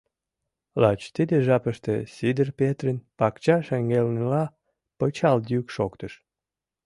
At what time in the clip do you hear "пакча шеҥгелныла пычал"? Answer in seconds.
3.17-5.37